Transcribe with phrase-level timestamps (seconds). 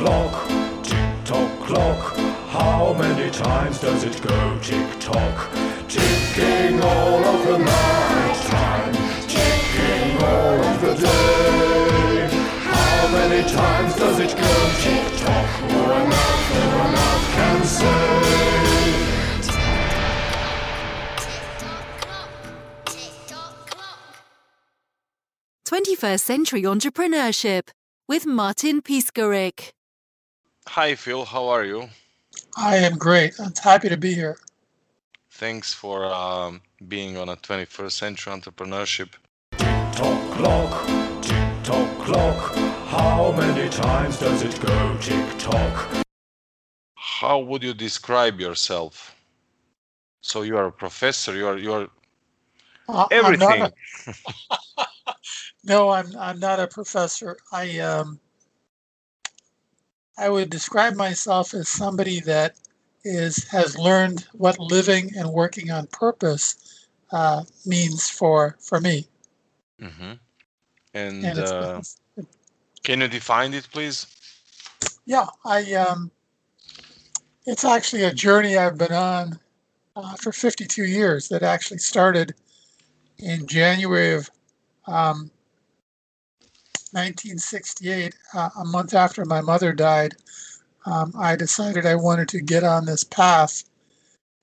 [0.00, 0.48] clock,
[0.82, 2.16] tick tock clock.
[2.48, 5.36] How many times does it go tick tock?
[5.88, 8.94] Ticking all of the night time,
[9.28, 12.28] ticking all of the day.
[12.72, 15.50] How many times does it go tick tock?
[15.70, 18.30] More enough, more enough can say.
[25.68, 27.68] 21st Century Entrepreneurship
[28.08, 29.72] with Martin Piskarik.
[30.74, 31.24] Hi, Phil.
[31.24, 31.88] How are you?
[32.56, 33.34] I am great.
[33.40, 34.38] I'm happy to be here.
[35.32, 39.10] Thanks for um, being on a 21st Century Entrepreneurship.
[39.58, 40.86] Tick tock clock,
[41.22, 42.54] tick tock clock.
[42.86, 46.04] How many times does it go tick tock?
[46.94, 49.16] How would you describe yourself?
[50.22, 51.34] So you are a professor.
[51.34, 51.88] You are you are
[52.88, 53.62] Uh, I'm everything.
[53.62, 53.72] a-
[55.64, 57.36] no, I'm I'm not a professor.
[57.52, 58.20] I um
[60.20, 62.56] I would describe myself as somebody that
[63.04, 69.08] is has learned what living and working on purpose uh, means for for me.
[69.80, 70.12] Mm-hmm.
[70.92, 71.80] And And uh,
[72.84, 74.06] can you define it, please?
[75.06, 76.10] yeah, I um
[77.46, 79.38] it's actually a journey I've been on
[79.96, 82.34] uh, for 52 years that actually started
[83.18, 84.30] in January of
[84.86, 85.30] um,
[86.92, 90.14] 1968, uh, a month after my mother died.
[90.86, 93.64] Um, I decided I wanted to get on this path,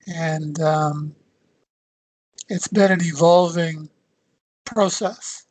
[0.06, 1.14] and um,
[2.48, 3.88] it's been an evolving
[4.64, 5.44] process.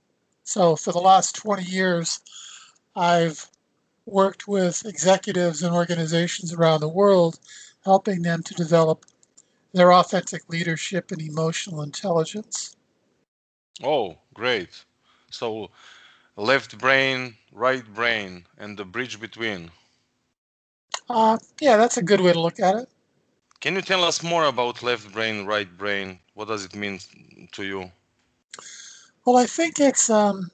[0.44, 2.20] So, for the last 20 years,
[2.96, 3.50] I've
[4.06, 7.40] worked with executives and organizations around the world,
[7.84, 9.06] helping them to develop
[9.74, 12.76] their authentic leadership and emotional intelligence.
[13.84, 14.70] Oh, great.
[15.30, 15.70] So
[16.38, 19.72] left brain, right brain, and the bridge between.
[21.10, 22.90] Uh, yeah, that's a good way to look at it.
[23.60, 26.20] Can you tell us more about left brain, right brain?
[26.36, 27.00] What does it mean
[27.54, 27.92] to you?
[29.26, 30.52] Well, I think it's um,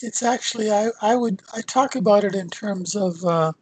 [0.00, 3.52] it's actually I, I would I talk about it in terms of uh,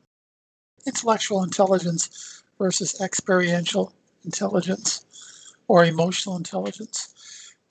[0.86, 3.92] intellectual intelligence versus experiential
[4.24, 5.04] intelligence
[5.68, 7.14] or emotional intelligence.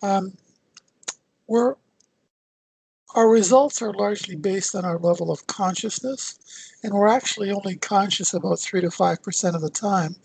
[0.01, 0.33] Um,
[1.47, 1.75] we're
[3.15, 6.39] our results are largely based on our level of consciousness,
[6.83, 10.15] and we're actually only conscious about three to five percent of the time.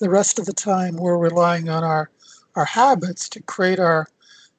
[0.00, 2.10] The rest of the time, we're relying on our
[2.54, 4.08] our habits to create our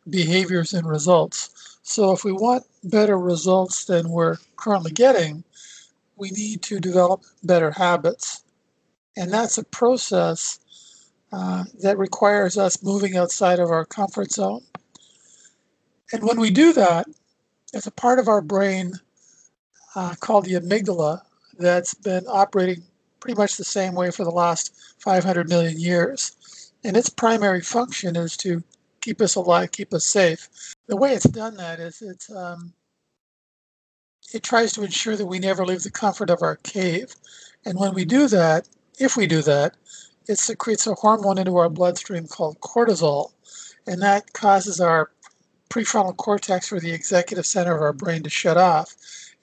[0.10, 1.78] behaviors and results.
[1.84, 5.44] So, if we want better results than we're currently getting,
[6.16, 8.44] we need to develop better habits,
[9.16, 10.60] and that's a process
[11.32, 14.64] uh, that requires us moving outside of our comfort zone.
[16.12, 17.06] And when we do that,
[17.78, 18.92] there's a part of our brain
[19.94, 21.22] uh, called the amygdala
[21.60, 22.82] that's been operating
[23.20, 26.72] pretty much the same way for the last 500 million years.
[26.84, 28.64] And its primary function is to
[29.02, 30.50] keep us alive, keep us safe.
[30.88, 32.74] The way it's done that is it's um,
[34.34, 37.14] it tries to ensure that we never leave the comfort of our cave.
[37.64, 38.68] And when we do that,
[38.98, 39.76] if we do that,
[40.28, 43.34] it secretes a hormone into our bloodstream called cortisol,
[43.86, 45.12] and that causes our
[45.70, 48.96] prefrontal cortex or the executive center of our brain to shut off,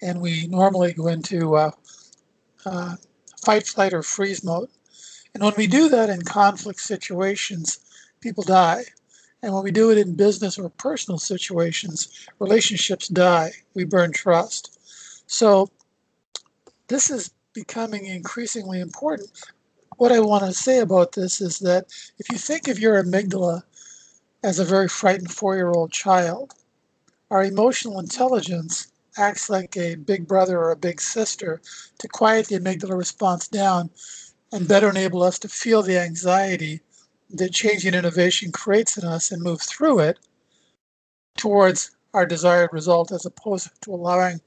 [0.02, 1.70] and we normally go into uh,
[2.66, 2.96] uh,
[3.44, 4.68] fight, flight, or freeze mode.
[5.34, 7.80] And when we do that in conflict situations,
[8.20, 8.84] people die.
[9.42, 13.52] And when we do it in business or personal situations, relationships die.
[13.74, 14.78] We burn trust.
[15.26, 15.68] So
[16.88, 19.30] this is becoming increasingly important.
[19.96, 21.86] What I want to say about this is that
[22.18, 23.62] if you think of your amygdala
[24.44, 26.52] as a very frightened four year old child,
[27.30, 31.62] our emotional intelligence acts like a big brother or a big sister
[31.98, 33.88] to quiet the amygdala response down
[34.52, 36.80] and better enable us to feel the anxiety
[37.30, 40.18] that changing innovation creates in us and move through it
[41.38, 44.38] towards our desired result as opposed to allowing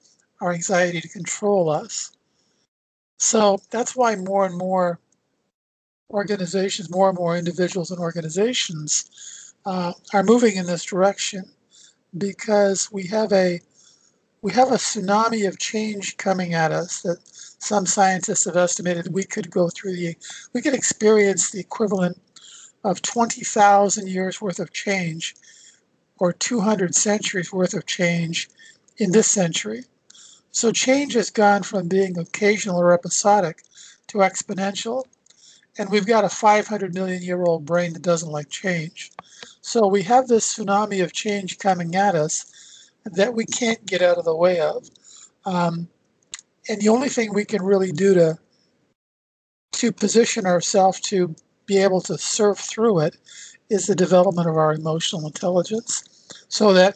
[0.42, 2.12] our anxiety to control us.
[3.18, 5.00] So that's why more and more
[6.12, 9.10] organizations, more and more individuals and organizations
[9.68, 11.44] uh, are moving in this direction
[12.18, 13.60] because we have a
[14.42, 19.26] we have a tsunami of change coming at us that some scientists have estimated we
[19.26, 20.16] could go through the
[20.54, 22.18] we could experience the equivalent
[22.86, 25.36] of 20,000 years worth of change
[26.18, 28.50] or 200 centuries worth of change
[28.98, 29.84] in this century.
[30.52, 33.64] So change has gone from being occasional or episodic
[34.08, 35.04] to exponential.
[35.78, 39.12] And we've got a 500 million year old brain that doesn't like change.
[39.68, 44.18] So we have this tsunami of change coming at us that we can't get out
[44.18, 44.88] of the way of.
[45.44, 45.90] Um,
[46.70, 48.38] and the only thing we can really do to
[49.74, 51.36] to position ourselves to
[51.66, 53.18] be able to surf through it
[53.70, 56.96] is the development of our emotional intelligence so that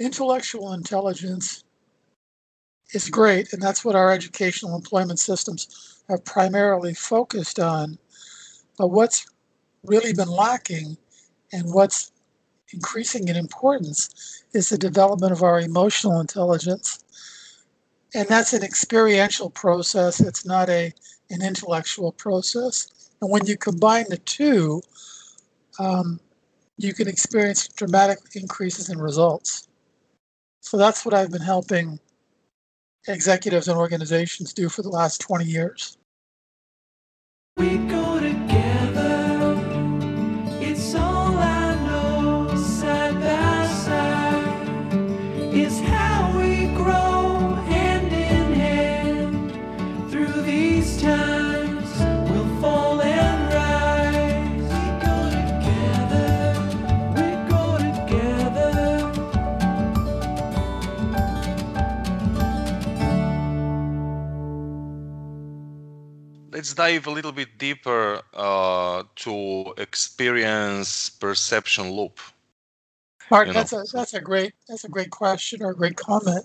[0.00, 1.64] intellectual intelligence
[2.94, 7.98] is great and that's what our educational employment systems have primarily focused on
[8.78, 9.26] but what's
[9.84, 10.96] really been lacking
[11.52, 12.12] and what's
[12.72, 17.04] increasing in importance is the development of our emotional intelligence.
[18.14, 20.92] And that's an experiential process it's not a
[21.30, 23.10] an intellectual process.
[23.20, 24.82] And when you combine the two
[25.78, 26.20] um,
[26.76, 29.68] you can experience dramatic increases in results.
[30.60, 31.98] So that's what i've been helping
[33.06, 35.98] executives and organizations do for the last 20 years
[66.74, 72.20] dive a little bit deeper uh, to experience perception loop.
[73.30, 75.96] Mark, you know, that's a that's a great that's a great question or a great
[75.96, 76.44] comment.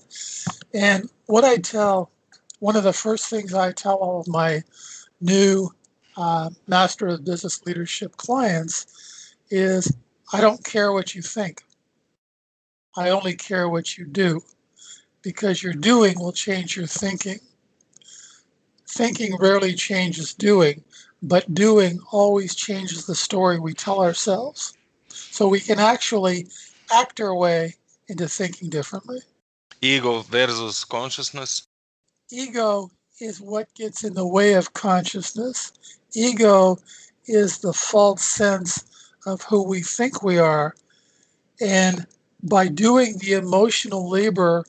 [0.73, 2.11] And what I tell,
[2.59, 4.63] one of the first things I tell all of my
[5.19, 5.69] new
[6.15, 9.93] uh, Master of Business Leadership clients is,
[10.31, 11.63] I don't care what you think.
[12.95, 14.41] I only care what you do,
[15.21, 17.39] because your doing will change your thinking.
[18.89, 20.83] Thinking rarely changes doing,
[21.21, 24.73] but doing always changes the story we tell ourselves.
[25.09, 26.47] So we can actually
[26.91, 27.75] act our way
[28.07, 29.19] into thinking differently.
[29.81, 31.63] Ego versus consciousness.
[32.31, 32.89] Ego
[33.21, 35.71] is what gets in the way of consciousness.
[36.13, 36.77] Ego
[37.27, 38.83] is the false sense
[39.25, 40.73] of who we think we are.
[41.61, 42.07] And
[42.41, 44.65] by doing the emotional labor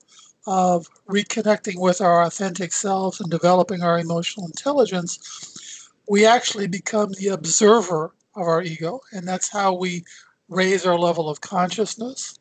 [0.47, 7.29] of reconnecting with our authentic selves and developing our emotional intelligence, we actually become the
[7.29, 9.01] observer of our ego.
[9.13, 10.05] And that's how we
[10.49, 12.35] raise our level of consciousness.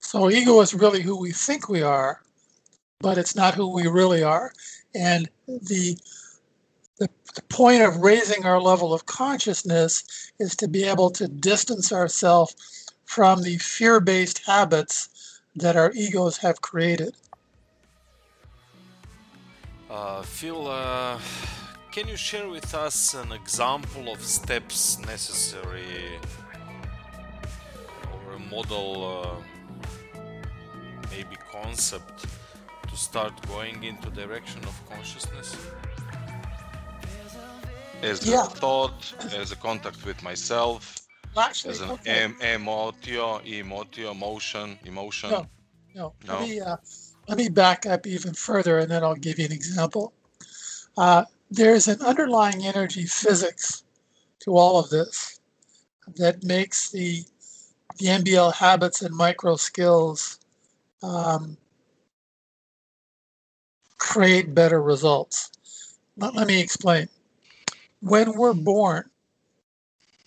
[0.00, 2.20] So, ego is really who we think we are,
[3.00, 4.52] but it's not who we really are.
[4.94, 5.98] And the,
[6.98, 11.92] the, the point of raising our level of consciousness is to be able to distance
[11.92, 15.08] ourselves from the fear based habits
[15.56, 17.14] that our egos have created.
[19.88, 21.18] Uh, Phil, uh,
[21.92, 26.18] can you share with us an example of steps necessary
[28.12, 30.18] or a model, uh,
[31.10, 32.26] maybe concept
[32.88, 35.56] to start going into direction of consciousness?
[38.02, 38.46] As Yeah.
[38.46, 41.03] a thought, as a contact with myself,
[41.36, 42.22] Actually, an okay.
[42.24, 45.30] em- emotio, emotio, emotion, emotion.
[45.30, 45.46] No.
[45.94, 46.38] No, No?
[46.38, 46.76] let me uh,
[47.28, 50.12] let me back up even further, and then I'll give you an example.
[50.96, 53.84] Uh, there's an underlying energy physics
[54.40, 55.40] to all of this
[56.16, 57.24] that makes the
[57.98, 60.40] the MBL habits and micro skills
[61.02, 61.56] um,
[63.98, 65.96] create better results.
[66.16, 67.08] Let, let me explain.
[68.00, 69.08] When we're born,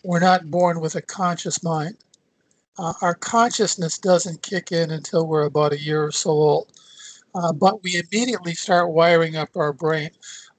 [0.07, 1.97] we're not born with a conscious mind
[2.79, 6.71] uh, our consciousness doesn't kick in until we're about a year or so old.
[7.33, 10.09] Uh, but we immediately start wiring up our brain.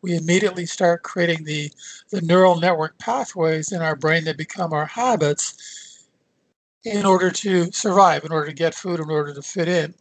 [0.02, 1.70] We immediately start creating the,
[2.10, 6.06] the neural network pathways in our brain that become our habits
[6.84, 9.94] in order to survive, in order to get food, in order to fit in.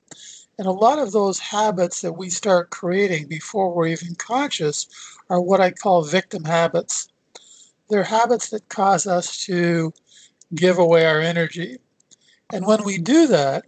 [0.57, 4.87] And a lot of those habits that we start creating before we're even conscious
[5.29, 7.09] are what I call victim habits.
[7.89, 9.93] They're habits that cause us to
[10.55, 11.77] give away our energy.
[12.51, 13.65] And when we do that,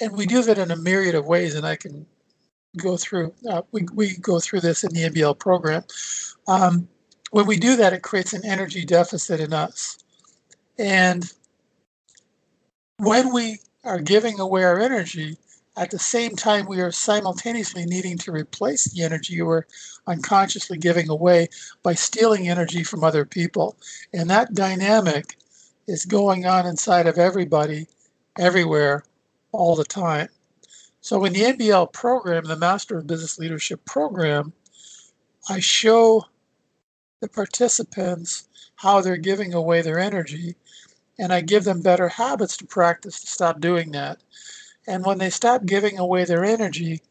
[0.00, 2.06] and we do that in a myriad of ways, and I can
[2.76, 5.82] go through, uh, we, we go through this in the MBL program.
[6.46, 6.88] Um,
[7.30, 9.98] when we do that, it creates an energy deficit in us.
[10.78, 11.30] And
[12.98, 15.36] when we are giving away our energy,
[15.76, 19.64] at the same time, we are simultaneously needing to replace the energy we're
[20.06, 21.48] unconsciously giving away
[21.82, 23.76] by stealing energy from other people.
[24.14, 25.36] And that dynamic
[25.86, 27.86] is going on inside of everybody,
[28.38, 29.04] everywhere,
[29.52, 30.28] all the time.
[31.02, 34.52] So in the MBL program, the Master of Business Leadership program,
[35.48, 36.24] I show
[37.20, 40.56] the participants how they're giving away their energy,
[41.18, 44.20] and I give them better habits to practice to stop doing that.
[44.86, 47.02] And when they stop giving away their energy,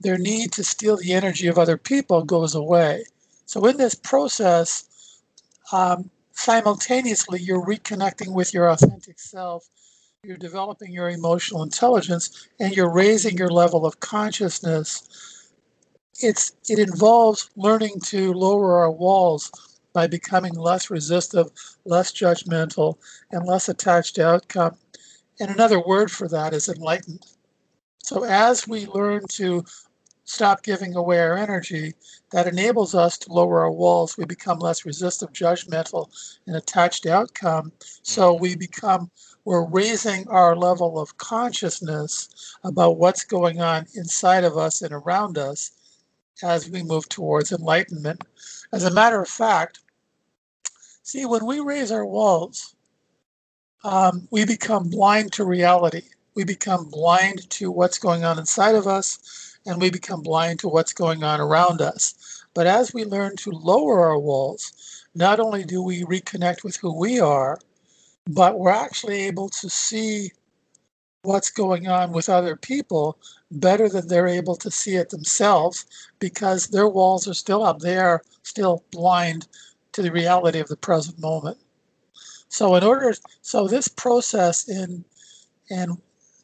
[0.00, 3.04] their need to steal the energy of other people goes away.
[3.46, 4.84] So, in this process,
[5.72, 9.68] um, simultaneously, you're reconnecting with your authentic self,
[10.22, 15.02] you're developing your emotional intelligence, and you're raising your level of consciousness.
[16.20, 19.50] It's, it involves learning to lower our walls
[19.92, 21.50] by becoming less resistive,
[21.84, 22.96] less judgmental,
[23.30, 24.76] and less attached to outcome.
[25.40, 27.26] And another word for that is enlightened.
[28.02, 29.64] So as we learn to
[30.24, 31.94] stop giving away our energy,
[32.30, 34.16] that enables us to lower our walls.
[34.16, 36.08] We become less resistive, judgmental,
[36.46, 37.72] and attached to outcome.
[38.02, 38.42] So mm-hmm.
[38.42, 39.10] we become,
[39.44, 45.38] we're raising our level of consciousness about what's going on inside of us and around
[45.38, 45.72] us
[46.42, 48.22] as we move towards enlightenment.
[48.72, 49.80] As a matter of fact,
[51.02, 52.74] see, when we raise our walls,
[53.84, 56.02] um, we become blind to reality.
[56.34, 60.68] We become blind to what's going on inside of us and we become blind to
[60.68, 62.44] what's going on around us.
[62.54, 66.98] But as we learn to lower our walls, not only do we reconnect with who
[66.98, 67.58] we are,
[68.28, 70.32] but we're actually able to see
[71.22, 73.18] what's going on with other people
[73.50, 75.84] better than they're able to see it themselves
[76.18, 77.80] because their walls are still up.
[77.80, 79.46] They are still blind
[79.92, 81.58] to the reality of the present moment.
[82.50, 85.04] So in order so this process in
[85.70, 85.98] and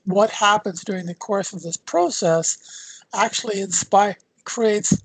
[0.04, 5.02] what happens during the course of this process actually inspire creates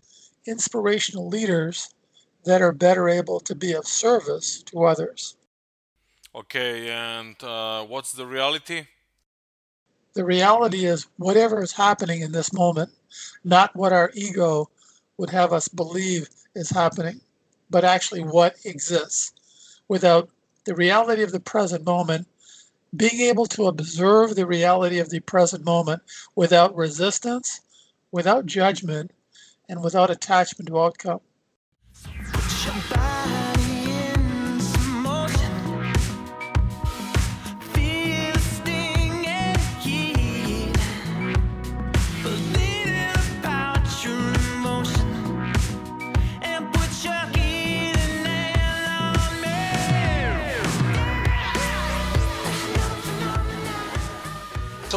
[0.48, 1.94] inspirational leaders
[2.46, 5.36] that are better able to be of service to others.
[6.34, 8.86] Okay, and uh, what's the reality?
[10.14, 12.92] The reality is whatever is happening in this moment,
[13.44, 14.70] not what our ego
[15.18, 17.22] would have us believe is happening,
[17.70, 19.34] but actually what exists.
[19.88, 20.30] Without
[20.66, 22.28] the reality of the present moment,
[22.96, 26.02] being able to observe the reality of the present moment
[26.36, 27.62] without resistance,
[28.12, 29.12] without judgment
[29.70, 31.22] and without attachment to outcome.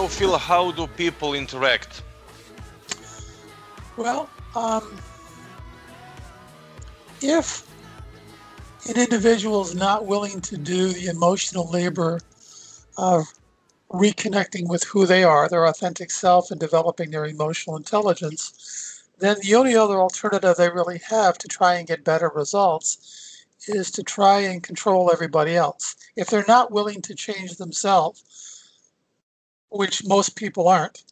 [0.05, 2.03] So, Phil, how do people interact?
[3.97, 4.83] Well, um,
[7.23, 7.67] if
[8.87, 12.21] an individual is not willing to do the emotional labor
[12.99, 13.25] of
[13.91, 19.55] reconnecting with who they are, their authentic self, and developing their emotional intelligence, then the
[19.55, 24.41] only other alternative they really have to try and get better results is to try
[24.41, 25.97] and control everybody else.
[26.15, 28.54] If they're not willing to change themselves,
[29.71, 31.05] which most people aren't,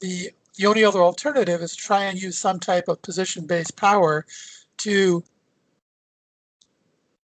[0.00, 4.24] the the only other alternative is try and use some type of position-based power
[4.76, 5.24] to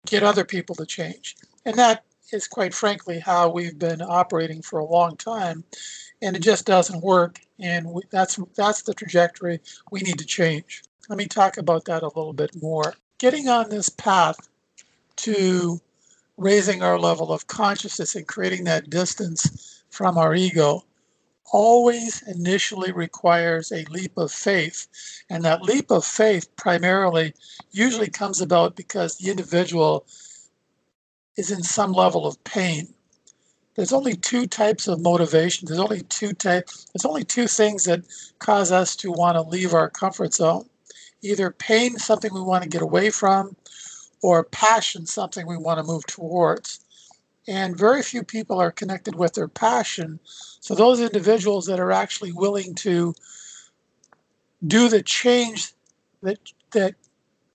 [0.07, 1.37] get other people to change.
[1.67, 5.65] And that is quite frankly how we've been operating for a long time
[6.23, 10.83] and it just doesn't work and we, that's that's the trajectory we need to change.
[11.09, 12.95] Let me talk about that a little bit more.
[13.19, 14.49] Getting on this path
[15.17, 15.81] to
[16.37, 20.85] raising our level of consciousness and creating that distance from our ego
[21.53, 24.87] always initially requires a leap of faith.
[25.29, 27.35] And that leap of faith primarily
[27.73, 30.07] usually comes about because the individual
[31.37, 32.95] is in some level of pain.
[33.75, 35.67] There's only two types of motivation.
[35.67, 36.87] There's only two types.
[36.93, 38.05] There's only two things that
[38.39, 40.69] cause us to want to leave our comfort zone.
[41.23, 43.57] Either pain, something we want to get away from,
[44.23, 46.81] or passion, something we want to move towards
[47.49, 50.21] and very few people are connected with their passion.
[50.61, 53.15] So those individuals that are actually willing to
[54.67, 55.73] do the change
[56.23, 56.39] that
[56.73, 56.95] that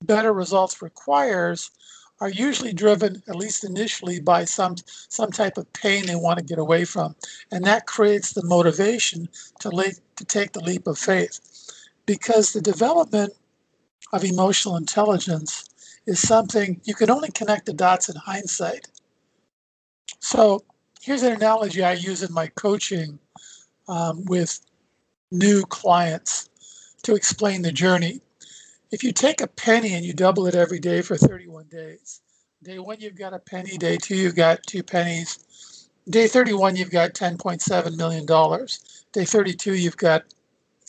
[0.04, 1.72] better results requires
[2.20, 6.46] are usually driven at least initially by some some type of pain they want to
[6.46, 7.16] get away from.
[7.52, 11.40] And that creates the motivation to le- to take the leap of faith.
[12.06, 13.34] Because the development
[14.14, 15.66] of emotional intelligence
[16.06, 18.88] is something you can only connect the dots in hindsight
[20.20, 20.64] so
[21.02, 23.20] here's an analogy I use in my coaching
[23.88, 24.60] um, with
[25.32, 26.50] new clients
[27.04, 28.22] to explain the journey.
[28.92, 32.22] If you take a penny and you double it every day for 31 days,
[32.64, 36.92] day one you've got a penny, day two you've got two pennies, day 31 you've
[36.92, 40.24] got 10.7 million dollars, day 32 you've got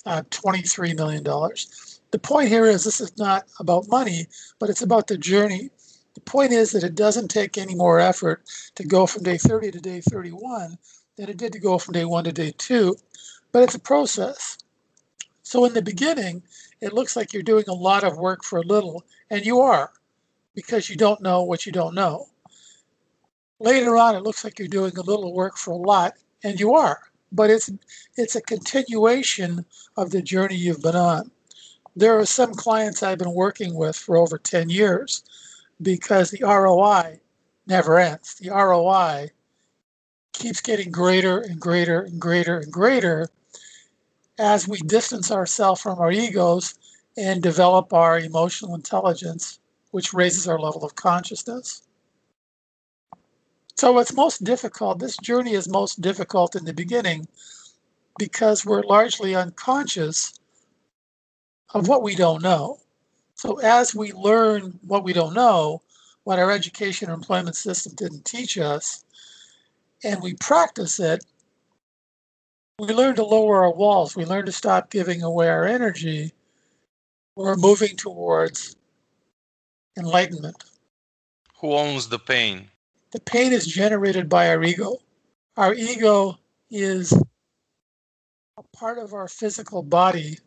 [0.07, 2.01] uh, 23 million dollars.
[2.13, 4.27] The point here is this is not about money,
[4.59, 5.71] but it's about the journey
[6.17, 8.43] the point is that it doesn't take any more effort
[8.75, 10.79] to go from day 30 to day 31
[11.17, 12.97] than it did to go from day one to day two,
[13.53, 14.57] but it's a process.
[15.43, 16.43] So in the beginning,
[16.81, 19.93] it looks like you're doing a lot of work for a little, and you are,
[20.55, 22.29] because you don't know what you don't know.
[23.61, 26.73] Later on, it looks like you're doing a little work for a lot, and you
[26.73, 26.99] are,
[27.31, 27.71] but it's
[28.17, 29.67] it's a continuation
[29.99, 31.31] of the journey you've been on.
[31.95, 35.23] There are some clients I've been working with for over 10 years
[35.81, 37.21] because the ROI
[37.67, 38.35] never ends.
[38.37, 39.31] The ROI
[40.33, 43.29] keeps getting greater and greater and greater and greater
[44.39, 46.75] as we distance ourselves from our egos
[47.17, 49.59] and develop our emotional intelligence,
[49.91, 51.83] which raises our level of consciousness.
[53.77, 57.29] So, what's most difficult, this journey is most difficult in the beginning
[58.19, 60.39] because we're largely unconscious
[61.75, 62.79] of what we don't know.
[63.37, 65.83] So, as we learn what we don't know,
[66.25, 69.05] what our education or employment system didn't teach us,
[70.03, 71.23] and we practice it,
[72.79, 74.17] we learn to lower our walls.
[74.17, 76.33] We learn to stop giving away our energy.
[77.37, 78.77] We're moving towards
[79.99, 80.65] enlightenment.
[81.61, 82.71] Who owns the pain?
[83.13, 84.97] The pain is generated by our ego.
[85.59, 86.39] Our ego
[86.71, 90.39] is a part of our physical body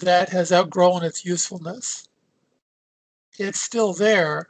[0.00, 2.08] that has outgrown its usefulness
[3.38, 4.48] it's still there.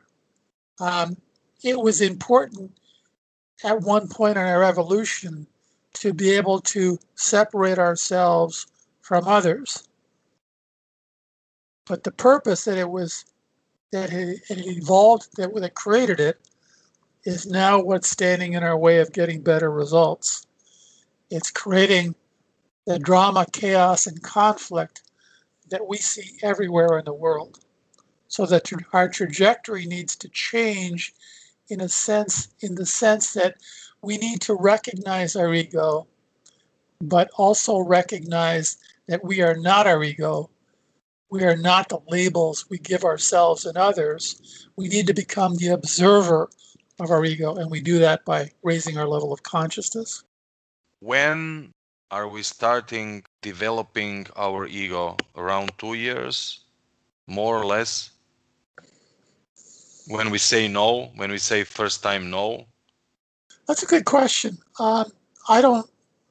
[0.81, 1.17] Um,
[1.63, 2.73] it was important
[3.65, 5.47] at one point in our evolution
[5.95, 8.67] to be able to separate ourselves
[9.03, 9.89] from others.
[11.87, 13.25] But the purpose that it was
[13.91, 16.39] that it, it evolved that, that created it
[17.25, 20.47] is now what's standing in our way of getting better results.
[21.31, 22.15] It's creating
[22.87, 25.03] the drama, chaos, and conflict
[25.71, 27.59] that we see everywhere in the world.
[28.29, 31.15] So that our trajectory needs to change
[31.69, 33.57] in a sense in the sense that
[34.03, 36.07] we need to recognize our ego
[37.01, 40.51] but also recognize that we are not our ego.
[41.31, 44.69] We are not the labels we give ourselves and others.
[44.77, 46.51] We need to become the observer
[47.01, 50.25] of our ego and we do that by raising our level of consciousness.
[51.01, 51.71] When
[52.11, 56.61] are we starting developing our ego around 2 years
[57.27, 58.11] more or less
[60.09, 62.67] when we say no, when we say first time no?
[63.67, 64.57] That's a good question.
[64.81, 65.13] Um,
[65.49, 65.89] I don't,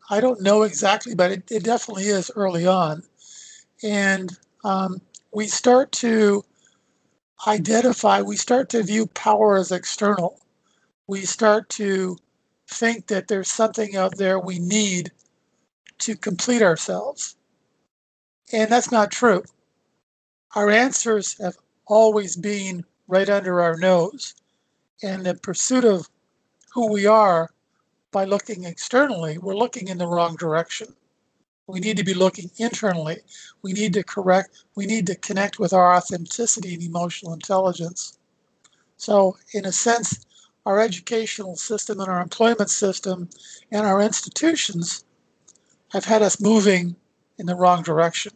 [0.10, 3.04] I don't know exactly, but it, it definitely is early on,
[3.84, 6.44] and um, we start to
[7.46, 8.22] identify.
[8.22, 10.40] We start to view power as external.
[11.06, 12.18] We start to
[12.68, 15.12] think that there's something out there we need
[16.00, 17.36] to complete ourselves,
[18.52, 19.44] and that's not true.
[20.56, 24.36] Our answers have always been right under our nose.
[25.04, 26.10] And the pursuit of
[26.74, 27.50] who we are
[28.12, 30.96] by looking externally, we're looking in the wrong direction.
[31.68, 33.18] We need to be looking internally.
[33.62, 38.18] We need to correct, we need to connect with our authenticity and emotional intelligence.
[38.96, 40.26] So, in a sense,
[40.66, 43.30] our educational system and our employment system
[43.72, 45.04] and our institutions
[45.92, 46.96] have had us moving
[47.38, 48.34] in the wrong direction.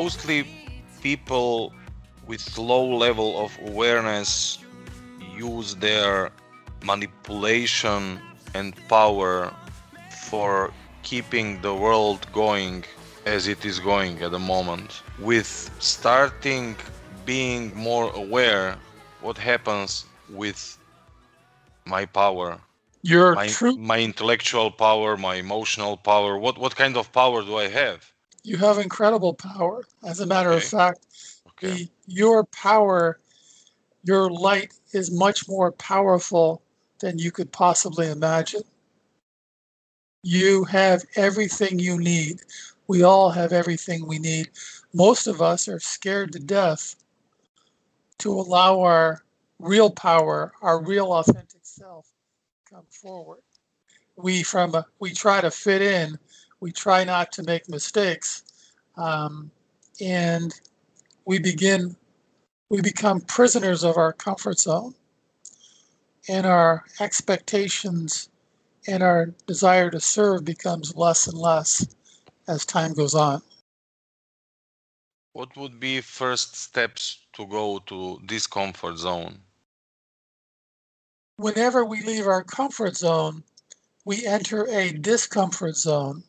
[0.00, 0.38] Mostly
[1.08, 1.72] people
[2.26, 4.58] with low level of awareness
[5.50, 6.14] use their
[6.82, 8.02] manipulation
[8.58, 9.34] and power
[10.28, 10.72] for
[11.10, 12.74] keeping the world going
[13.34, 14.90] as it is going at the moment.
[15.30, 16.66] With starting
[17.32, 18.76] being more aware
[19.24, 19.90] what happens
[20.40, 20.60] with
[21.94, 22.50] my power.
[23.02, 26.32] Your my, true my intellectual power, my emotional power.
[26.44, 28.13] What what kind of power do I have?
[28.44, 29.82] You have incredible power.
[30.04, 30.58] As a matter Okay.
[30.58, 31.06] of fact,
[31.48, 31.72] Okay.
[31.72, 33.18] the, your power,
[34.04, 36.62] your light is much more powerful
[37.00, 38.62] than you could possibly imagine.
[40.22, 42.42] You have everything you need.
[42.86, 44.50] We all have everything we need.
[44.92, 46.96] Most of us are scared to death
[48.18, 49.22] to allow our
[49.58, 52.06] real power, our real authentic self
[52.68, 53.40] come forward.
[54.16, 56.18] We from a, we try to fit in
[56.60, 58.42] we try not to make mistakes
[58.96, 59.50] um,
[60.00, 60.60] and
[61.24, 61.96] we begin
[62.70, 64.94] we become prisoners of our comfort zone
[66.28, 68.28] and our expectations
[68.86, 71.94] and our desire to serve becomes less and less
[72.48, 73.42] as time goes on.
[75.32, 79.40] What would be first steps to go to this comfort zone?
[81.36, 83.42] Whenever we leave our comfort zone,
[84.04, 86.22] we enter a discomfort zone.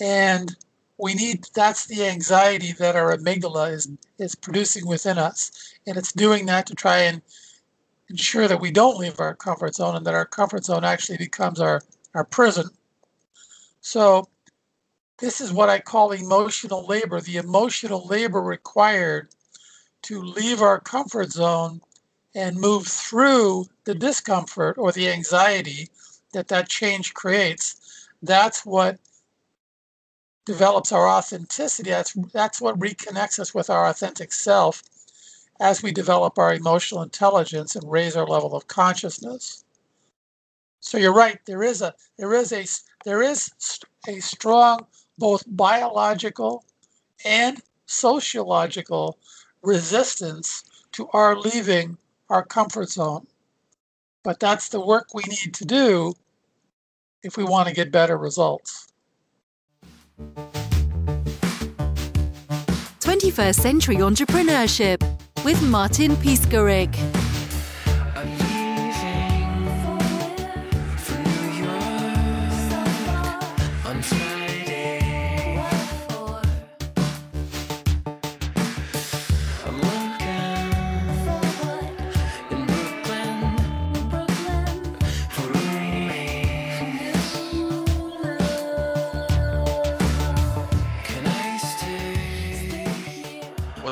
[0.00, 0.56] And
[0.98, 5.74] we need that's the anxiety that our amygdala is is producing within us.
[5.86, 7.22] And it's doing that to try and
[8.10, 11.60] ensure that we don't leave our comfort zone and that our comfort zone actually becomes
[11.60, 11.80] our,
[12.14, 12.68] our prison.
[13.80, 14.28] So
[15.18, 19.28] this is what I call emotional labor, the emotional labor required
[20.02, 21.80] to leave our comfort zone
[22.34, 25.88] and move through the discomfort or the anxiety
[26.32, 28.08] that that change creates.
[28.22, 28.98] That's what
[30.50, 31.90] develops our authenticity.
[31.90, 34.82] That's, that's what reconnects us with our authentic self
[35.60, 39.64] as we develop our emotional intelligence and raise our level of consciousness.
[40.80, 41.38] So you're right.
[41.46, 42.66] There is a there is a
[43.04, 43.52] there is
[44.08, 44.86] a strong
[45.18, 46.64] both biological
[47.24, 49.18] and sociological
[49.62, 51.96] resistance to our leaving
[52.28, 53.28] our comfort zone.
[54.24, 56.14] But that's the work we need to do
[57.22, 58.89] if we want to get better results.
[63.00, 65.02] 21st Century Entrepreneurship
[65.44, 67.19] with Martin Piskarik.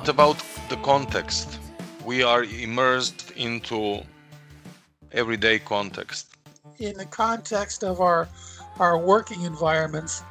[0.08, 1.58] About the context?
[2.02, 4.00] We are immersed into
[5.12, 6.28] everyday context.
[6.78, 8.26] In the context of our
[8.78, 10.22] our working environments,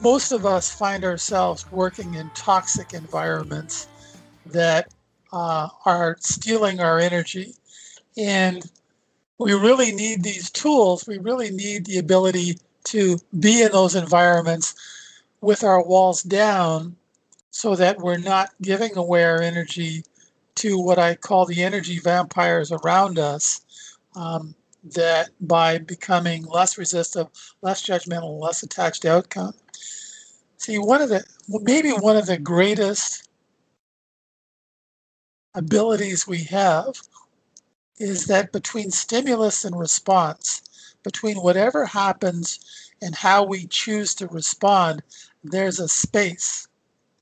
[0.00, 3.88] most of us find ourselves working in toxic environments
[4.46, 4.94] that
[5.32, 7.54] uh, are stealing our energy.
[8.16, 8.64] And
[9.38, 11.08] we really need these tools.
[11.08, 14.76] We really need the ability to be in those environments
[15.40, 16.94] with our walls down
[17.54, 20.02] so that we're not giving away our energy
[20.56, 23.60] to what I call the energy vampires around us.
[24.16, 24.56] Um,
[24.92, 27.28] that by becoming less resistive,
[27.62, 29.54] less judgmental, less attached to outcome.
[30.58, 33.28] See, one of the maybe one of the greatest
[35.54, 37.00] abilities we have
[37.98, 40.60] is that between stimulus and response,
[41.02, 45.02] between whatever happens and how we choose to respond,
[45.44, 46.66] there's a space.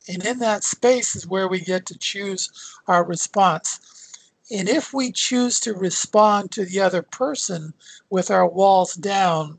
[0.08, 2.50] And in that space is where we get to choose
[2.88, 3.80] our response.
[4.50, 7.72] And if we choose to respond to the other person
[8.10, 9.58] with our walls down,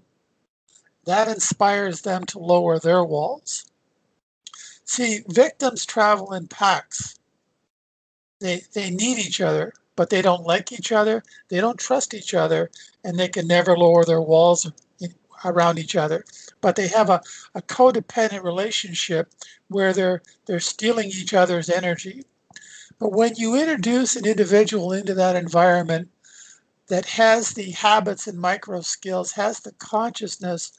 [1.06, 3.66] that inspires them to lower their walls.
[4.86, 7.18] See, victims travel in packs.
[8.40, 12.34] They, they need each other, but they don't like each other, they don't trust each
[12.34, 12.70] other,
[13.04, 14.70] and they can never lower their walls
[15.46, 16.24] around each other.
[16.62, 17.22] But they have a,
[17.56, 19.30] a codependent relationship
[19.68, 22.24] where they're they're stealing each other's energy.
[23.00, 26.10] But when you introduce an individual into that environment
[26.88, 30.72] that has the habits and micro skills, has the consciousness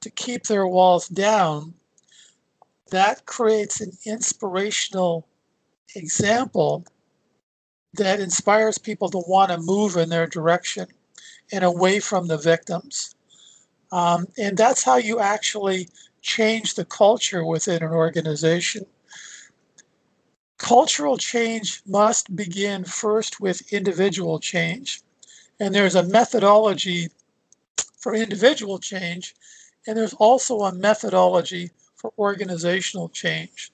[0.00, 1.74] to keep their walls down,
[2.90, 5.26] that creates an inspirational
[5.94, 6.86] example
[7.94, 10.86] that inspires people to want to move in their direction
[11.52, 13.14] and away from the victims.
[13.92, 15.88] Um, and that's how you actually
[16.20, 18.84] change the culture within an organization.
[20.58, 25.00] Cultural change must begin first with individual change.
[25.60, 27.08] And there's a methodology
[27.98, 29.34] for individual change,
[29.86, 33.70] and there's also a methodology for organizational change.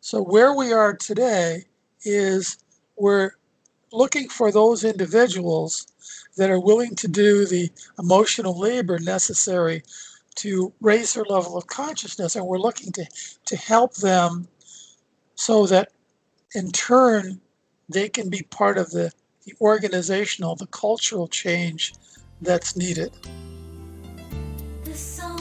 [0.00, 1.64] So, where we are today
[2.04, 2.58] is
[2.96, 3.32] we're
[3.90, 5.86] looking for those individuals
[6.36, 9.82] that are willing to do the emotional labor necessary
[10.36, 12.36] to raise their level of consciousness.
[12.36, 13.06] And we're looking to,
[13.46, 14.48] to help them
[15.36, 15.92] so that
[16.54, 17.40] in turn
[17.88, 19.12] they can be part of the,
[19.44, 21.94] the organizational, the cultural change
[22.40, 23.12] that's needed.
[24.84, 25.34] There's so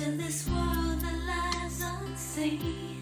[0.00, 2.99] to this world that lies unseen.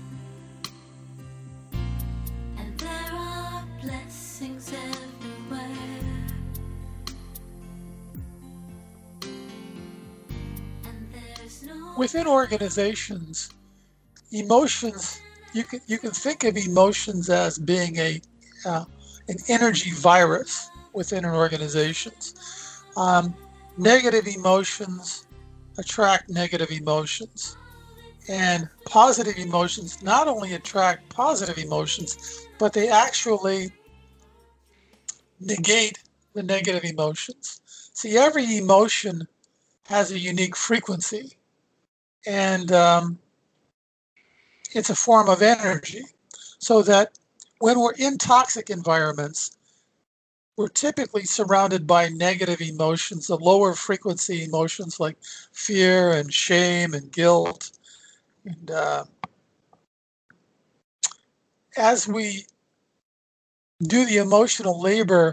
[11.99, 13.51] Within organizations,
[14.31, 15.21] emotions
[15.53, 18.21] you can you can think of emotions as being a
[18.65, 18.85] uh,
[19.29, 22.35] an energy virus within an organizations.
[22.97, 23.35] Um,
[23.77, 25.27] negative emotions
[25.77, 27.57] attract negative emotions.
[28.29, 33.73] And positive emotions not only attract positive emotions, but they actually
[35.41, 35.99] negate
[36.35, 37.61] the negative emotions.
[37.95, 39.27] See, every emotion
[39.87, 41.38] has a unique frequency,
[42.29, 43.19] and um,
[44.73, 46.03] it's a form of energy.
[46.59, 47.19] So that
[47.61, 49.57] when we're in toxic environments,
[50.57, 55.17] we're typically surrounded by negative emotions, the lower frequency emotions like
[55.53, 57.71] fear and shame and guilt.
[58.45, 59.05] And uh,
[61.77, 62.45] as we
[63.85, 65.33] do the emotional labor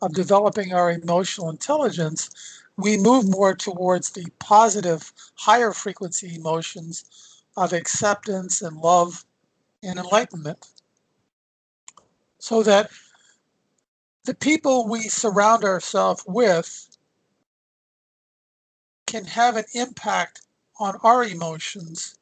[0.00, 2.30] of developing our emotional intelligence,
[2.76, 9.24] we move more towards the positive, higher frequency emotions of acceptance and love
[9.82, 10.66] and enlightenment.
[12.38, 12.90] So that
[14.24, 16.96] the people we surround ourselves with
[19.06, 20.42] can have an impact
[20.78, 22.18] on our emotions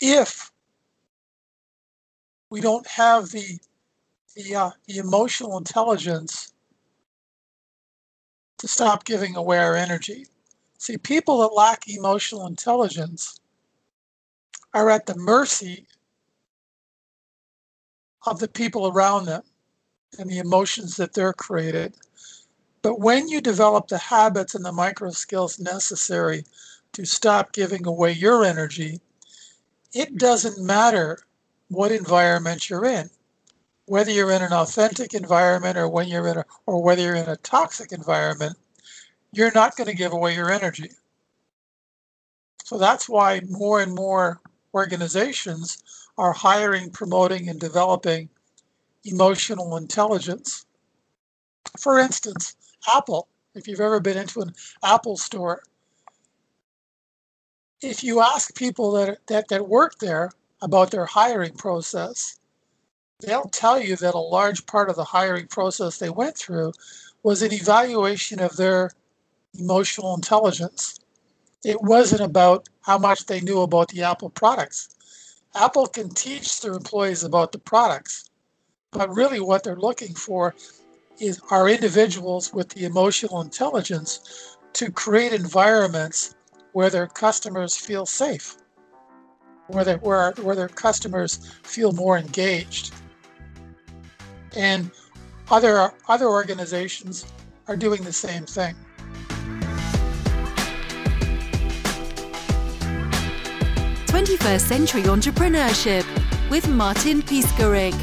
[0.00, 0.52] if
[2.50, 3.58] we don't have the
[4.34, 6.51] the, uh, the emotional intelligence
[8.62, 10.24] to stop giving away our energy.
[10.78, 13.40] See, people that lack emotional intelligence
[14.72, 15.88] are at the mercy
[18.24, 19.42] of the people around them
[20.16, 21.96] and the emotions that they're created.
[22.82, 26.44] But when you develop the habits and the micro skills necessary
[26.92, 29.00] to stop giving away your energy,
[29.92, 31.18] it doesn't matter
[31.66, 33.10] what environment you're in.
[33.92, 37.28] Whether you're in an authentic environment or when you're in a or whether you're in
[37.28, 38.56] a toxic environment,
[39.32, 40.92] you're not going to give away your energy.
[42.64, 44.40] So that's why more and more
[44.72, 45.84] organizations
[46.16, 48.30] are hiring, promoting, and developing
[49.04, 50.64] emotional intelligence.
[51.78, 52.56] For instance,
[52.96, 55.64] Apple, if you've ever been into an Apple store,
[57.82, 60.30] if you ask people that, that, that work there
[60.62, 62.38] about their hiring process,
[63.22, 66.72] they'll tell you that a large part of the hiring process they went through
[67.22, 68.92] was an evaluation of their
[69.58, 70.98] emotional intelligence.
[71.64, 74.96] It wasn't about how much they knew about the Apple products.
[75.54, 78.30] Apple can teach their employees about the products,
[78.90, 80.54] but really what they're looking for
[81.20, 86.34] is are individuals with the emotional intelligence to create environments
[86.72, 88.56] where their customers feel safe,
[89.66, 92.92] where, they, where, where their customers feel more engaged.
[94.56, 94.90] And
[95.50, 97.26] other, other organizations
[97.68, 98.74] are doing the same thing.
[104.06, 106.04] Twenty-first Century Entrepreneurship
[106.50, 107.94] with Martin Piskarik.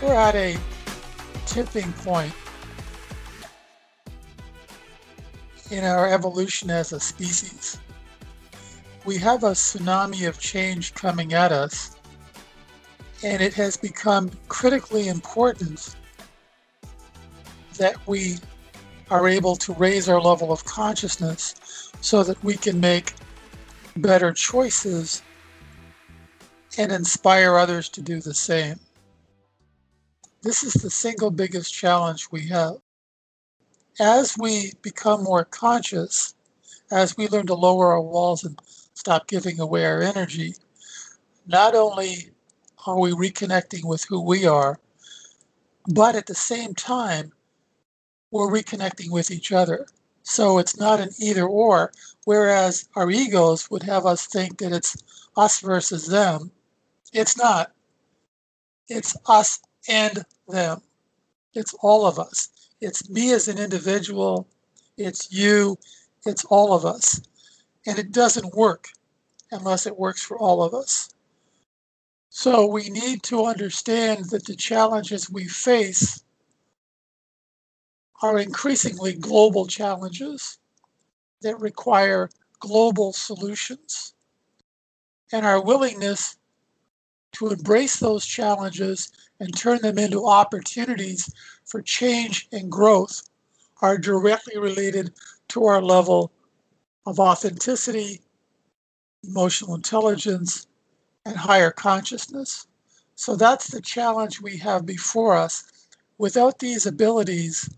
[0.00, 0.56] We're at a
[1.46, 2.32] tipping point
[5.70, 7.78] in our evolution as a species.
[9.04, 11.96] We have a tsunami of change coming at us,
[13.24, 15.96] and it has become critically important
[17.78, 18.36] that we
[19.10, 23.14] are able to raise our level of consciousness so that we can make
[23.96, 25.22] better choices
[26.78, 28.78] and inspire others to do the same.
[30.42, 32.76] This is the single biggest challenge we have.
[34.00, 36.34] As we become more conscious,
[36.90, 38.58] as we learn to lower our walls and
[38.94, 40.54] stop giving away our energy,
[41.46, 42.30] not only
[42.86, 44.78] are we reconnecting with who we are,
[45.88, 47.32] but at the same time,
[48.30, 49.86] we're reconnecting with each other.
[50.22, 51.92] So it's not an either or,
[52.24, 54.96] whereas our egos would have us think that it's
[55.36, 56.50] us versus them.
[57.12, 57.72] It's not.
[58.88, 60.80] It's us and them.
[61.54, 62.48] It's all of us.
[62.80, 64.46] It's me as an individual.
[64.96, 65.76] It's you.
[66.24, 67.20] It's all of us.
[67.86, 68.88] And it doesn't work
[69.50, 71.10] unless it works for all of us.
[72.30, 76.22] So we need to understand that the challenges we face
[78.22, 80.58] are increasingly global challenges
[81.42, 84.14] that require global solutions.
[85.32, 86.36] And our willingness
[87.32, 91.32] to embrace those challenges and turn them into opportunities
[91.64, 93.22] for change and growth
[93.80, 95.12] are directly related
[95.48, 96.30] to our level
[97.06, 98.20] of authenticity,
[99.24, 100.66] emotional intelligence,
[101.24, 102.66] and higher consciousness.
[103.14, 105.64] So that's the challenge we have before us.
[106.18, 107.68] Without these abilities,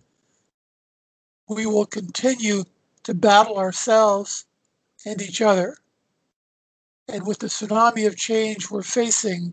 [1.48, 2.64] we will continue
[3.02, 4.46] to battle ourselves
[5.04, 5.76] and each other.
[7.08, 9.52] And with the tsunami of change we're facing,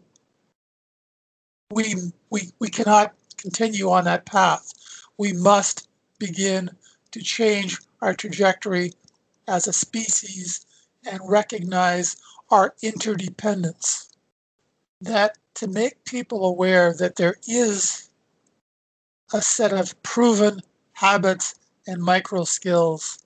[1.72, 1.96] we,
[2.30, 4.72] we, we cannot continue on that path.
[5.18, 6.70] We must begin
[7.12, 8.94] to change our trajectory
[9.48, 10.66] as a species
[11.10, 12.18] and recognize
[12.50, 14.10] our interdependence.
[15.02, 18.10] That to make people aware that there is
[19.34, 20.62] a set of proven
[20.94, 21.56] habits
[21.88, 23.20] and micro skills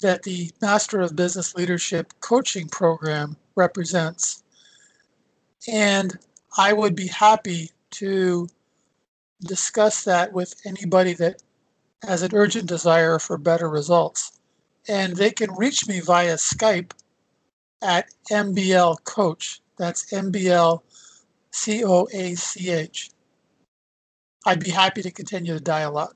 [0.00, 4.44] that the Master of Business Leadership coaching program represents.
[5.66, 6.16] And
[6.56, 8.48] I would be happy to
[9.40, 11.42] discuss that with anybody that
[12.06, 14.37] has an urgent desire for better results.
[14.88, 16.92] And they can reach me via Skype
[17.82, 19.60] at MBL Coach.
[19.76, 20.80] That's MBL
[21.52, 23.10] C O A C H.
[24.46, 26.14] I'd be happy to continue the dialogue.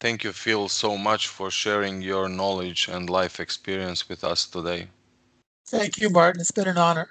[0.00, 4.88] Thank you, Phil, so much for sharing your knowledge and life experience with us today.
[5.66, 6.40] Thank you, Martin.
[6.40, 7.08] It's been an honor.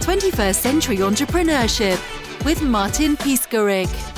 [0.00, 1.98] Twenty-first Century Entrepreneurship
[2.44, 4.17] with Martin Piskarik.